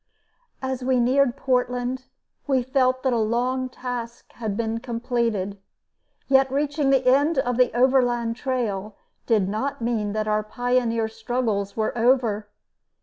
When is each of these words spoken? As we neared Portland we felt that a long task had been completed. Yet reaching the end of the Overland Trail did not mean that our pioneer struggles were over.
As 0.63 0.83
we 0.83 0.99
neared 0.99 1.37
Portland 1.37 2.05
we 2.47 2.63
felt 2.63 3.03
that 3.03 3.13
a 3.13 3.19
long 3.19 3.69
task 3.69 4.31
had 4.33 4.57
been 4.57 4.79
completed. 4.79 5.59
Yet 6.27 6.51
reaching 6.51 6.89
the 6.89 7.05
end 7.05 7.37
of 7.37 7.57
the 7.57 7.71
Overland 7.77 8.35
Trail 8.35 8.95
did 9.27 9.47
not 9.47 9.79
mean 9.79 10.13
that 10.13 10.27
our 10.27 10.41
pioneer 10.41 11.07
struggles 11.07 11.77
were 11.77 11.95
over. 11.95 12.49